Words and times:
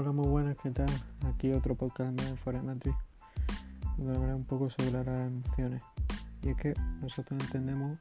Hola, 0.00 0.12
muy 0.12 0.28
buenas, 0.28 0.56
¿qué 0.56 0.70
tal? 0.70 0.88
Aquí 1.26 1.52
otro 1.52 1.74
podcast 1.74 2.12
de 2.12 2.34
Fuera 2.38 2.58
de 2.60 2.64
Madrid, 2.64 2.92
donde 3.98 4.14
hablaré 4.16 4.34
un 4.34 4.46
poco 4.46 4.70
sobre 4.70 4.92
las 4.92 5.06
emociones. 5.06 5.82
Y 6.42 6.48
es 6.48 6.56
que 6.56 6.72
nosotros 7.02 7.38
entendemos 7.38 7.98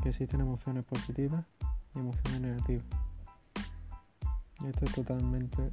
que 0.00 0.10
existen 0.10 0.40
emociones 0.40 0.84
positivas 0.84 1.44
y 1.96 1.98
emociones 1.98 2.40
negativas. 2.40 2.84
Y 4.60 4.66
esto 4.68 4.84
es 4.84 4.92
totalmente 4.92 5.72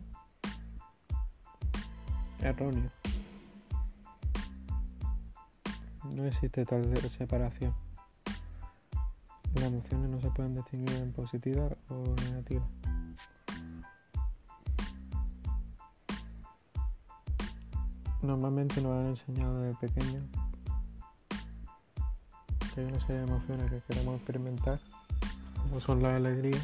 erróneo. 2.39 2.89
No 6.15 6.25
existe 6.25 6.65
tal 6.65 6.97
separación. 7.15 7.75
Las 9.54 9.65
emociones 9.65 10.10
no 10.10 10.19
se 10.19 10.32
pueden 10.32 10.56
distinguir 10.56 10.96
en 10.96 11.14
positivas 11.14 11.74
o 11.89 12.15
negativas. 12.24 12.68
Normalmente 18.21 18.82
nos 18.82 18.92
han 18.93 19.07
enseñado 19.07 19.61
desde 19.61 19.78
pequeños 19.88 20.24
que 22.74 22.82
hay 22.82 22.88
una 22.88 23.00
serie 23.02 23.18
de 23.18 23.24
emociones 23.24 23.71
que 23.71 23.82
queremos 23.82 24.16
experimentar, 24.16 24.79
como 25.62 25.82
son 25.82 26.02
la 26.02 26.16
alegría 26.16 26.62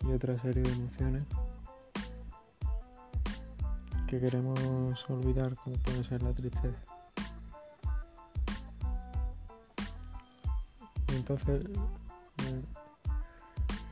y 0.00 0.12
otra 0.12 0.38
serie 0.40 0.62
de 0.62 0.72
emociones 0.72 1.22
que 4.08 4.20
queremos 4.20 4.58
olvidar, 5.08 5.54
como 5.56 5.76
puede 5.76 6.04
ser 6.04 6.22
la 6.22 6.32
tristeza. 6.32 6.78
entonces 11.22 11.64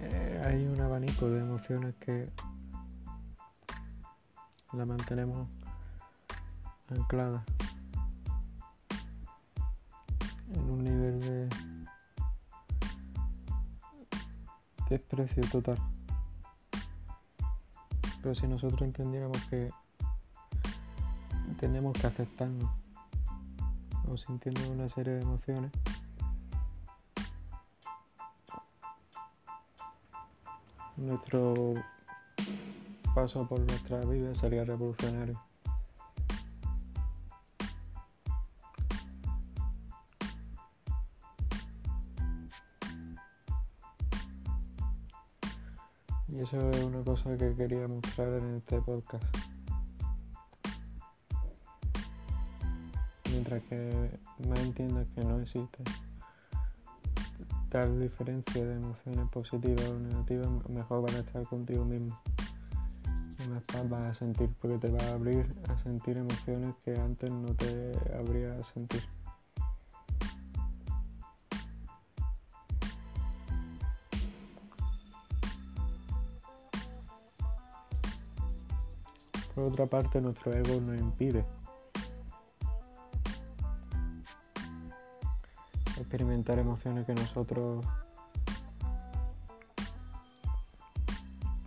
eh, 0.00 0.42
hay 0.44 0.67
un 0.67 0.80
abanico 0.80 1.28
de 1.28 1.41
emociones 1.41 1.94
que 2.00 2.28
la 4.72 4.86
mantenemos 4.86 5.48
anclada 6.90 7.44
en 10.52 10.70
un 10.70 10.84
nivel 10.84 11.20
de 11.20 11.48
desprecio 14.88 15.42
total. 15.50 15.78
Pero 18.22 18.34
si 18.34 18.46
nosotros 18.46 18.82
entendiéramos 18.82 19.42
que 19.46 19.70
tenemos 21.58 21.92
que 21.98 22.06
aceptarnos 22.06 22.70
o 24.08 24.16
sintiendo 24.16 24.68
una 24.70 24.88
serie 24.90 25.14
de 25.14 25.22
emociones, 25.22 25.72
nuestro 30.96 31.74
paso 33.14 33.47
por 33.47 33.61
nuestra 33.61 34.00
vida 34.00 34.34
sería 34.34 34.64
revolucionario. 34.64 35.41
Y 46.28 46.41
eso 46.41 46.70
es 46.70 46.84
una 46.84 47.02
cosa 47.02 47.36
que 47.36 47.55
quería 47.56 47.89
mostrar 47.89 48.28
en 48.34 48.56
este 48.56 48.80
podcast. 48.80 49.24
Mientras 53.30 53.62
que 53.64 54.11
más 54.48 54.58
entiendas 54.61 55.11
que 55.12 55.24
no 55.24 55.41
existe 55.41 55.83
tal 57.70 58.00
diferencia 58.00 58.64
de 58.64 58.74
emociones 58.74 59.28
positivas 59.30 59.89
o 59.89 59.98
negativas, 60.00 60.48
mejor 60.69 61.02
van 61.02 61.14
a 61.14 61.19
estar 61.20 61.45
contigo 61.45 61.84
mismo 61.84 62.20
más 63.48 63.62
paz 63.62 63.89
vas 63.89 64.17
a 64.17 64.18
sentir 64.18 64.51
porque 64.61 64.78
te 64.78 64.90
va 64.90 65.02
a 65.05 65.14
abrir 65.14 65.46
a 65.68 65.78
sentir 65.83 66.17
emociones 66.17 66.74
que 66.84 66.98
antes 66.98 67.30
no 67.30 67.55
te 67.55 67.92
habría 68.17 68.55
a 68.55 68.64
sentir. 68.74 69.02
Por 79.55 79.64
otra 79.64 79.86
parte, 79.86 80.20
nuestro 80.20 80.52
ego 80.52 80.80
nos 80.80 80.98
impide 80.98 81.45
experimentar 85.98 86.58
emociones 86.58 87.07
que 87.07 87.14
nosotros 87.14 87.84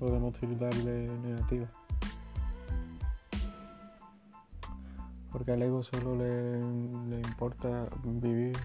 podemos 0.04 0.34
de 0.84 1.08
negativa. 1.20 1.66
Porque 5.32 5.54
al 5.54 5.62
ego 5.62 5.82
solo 5.82 6.18
le, 6.18 7.22
importa 7.22 7.88
vivir 8.04 8.58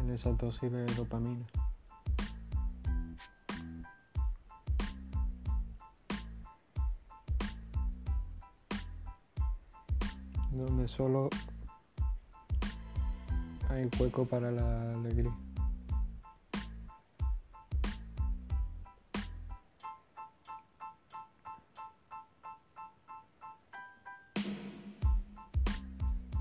en 0.00 0.10
esa 0.12 0.32
dosis 0.32 0.72
de 0.72 0.86
dopamina. 0.94 1.44
Donde 10.52 10.88
solo 10.88 11.28
hay 13.68 13.90
hueco 14.00 14.24
para 14.24 14.50
la 14.50 14.94
alegría. 14.94 15.36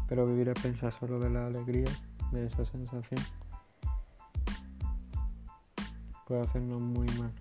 Pero 0.08 0.26
vivir 0.26 0.50
a 0.50 0.54
pensar 0.54 0.92
solo 0.94 1.20
de 1.20 1.30
la 1.30 1.48
alegría, 1.48 1.90
de 2.32 2.46
esa 2.46 2.66
sensación, 2.66 3.22
puede 6.28 6.42
hacernos 6.42 6.82
muy 6.82 7.08
mal. 7.20 7.32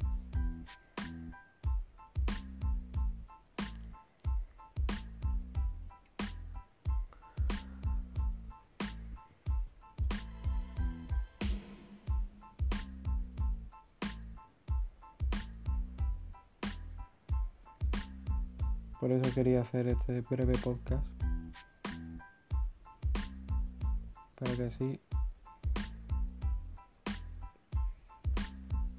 Por 19.00 19.12
eso 19.12 19.34
quería 19.34 19.60
hacer 19.60 19.88
este 19.88 20.22
breve 20.22 20.56
podcast 20.56 21.23
para 24.44 24.56
que 24.56 24.64
así 24.64 25.00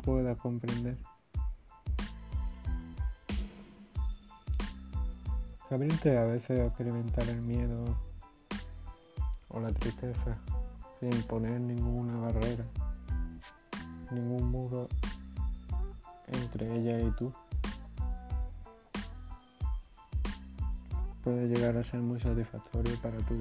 pueda 0.03 0.35
comprender. 0.35 0.97
Abrirte 5.69 6.17
a 6.17 6.23
veces 6.23 6.59
experimentar 6.59 7.27
el 7.29 7.41
miedo 7.41 7.83
o 9.49 9.59
la 9.59 9.71
tristeza 9.71 10.37
sin 10.99 11.21
poner 11.23 11.59
ninguna 11.59 12.17
barrera, 12.17 12.65
ningún 14.11 14.49
muro 14.49 14.87
entre 16.27 16.75
ella 16.75 16.99
y 16.99 17.11
tú. 17.11 17.31
Puede 21.23 21.47
llegar 21.47 21.75
a 21.77 21.83
ser 21.83 21.99
muy 22.01 22.19
satisfactorio 22.19 22.95
para 23.01 23.17
tu 23.17 23.35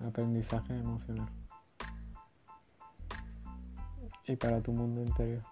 aprendizaje 0.00 0.78
emocional 0.78 1.28
y 4.28 4.36
para 4.36 4.60
tu 4.60 4.72
mundo 4.72 5.00
interior. 5.02 5.42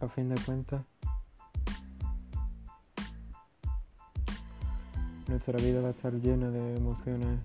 A 0.00 0.08
fin 0.08 0.28
de 0.34 0.40
cuentas, 0.42 0.82
nuestra 5.28 5.58
vida 5.58 5.82
va 5.82 5.88
a 5.88 5.90
estar 5.90 6.12
llena 6.14 6.48
de 6.50 6.76
emociones 6.76 7.38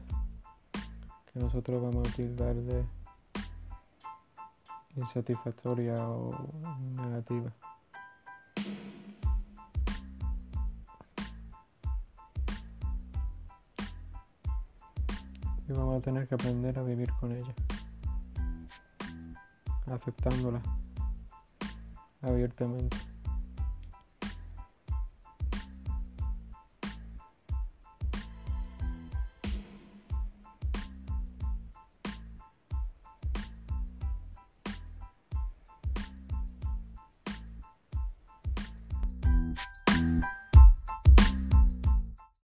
que 1.33 1.39
nosotros 1.39 1.81
vamos 1.81 2.07
a 2.07 2.09
utilizar 2.09 2.55
de 2.55 2.85
insatisfactoria 4.95 5.95
o 6.07 6.33
negativa. 6.95 7.51
Y 15.67 15.73
vamos 15.73 15.97
a 15.97 16.01
tener 16.01 16.27
que 16.27 16.35
aprender 16.35 16.77
a 16.77 16.83
vivir 16.83 17.11
con 17.19 17.31
ella, 17.31 17.53
aceptándola 19.87 20.61
abiertamente. 22.21 23.14